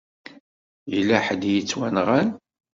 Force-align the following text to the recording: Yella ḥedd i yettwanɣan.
Yella 0.93 1.17
ḥedd 1.25 1.43
i 1.45 1.51
yettwanɣan. 1.55 2.29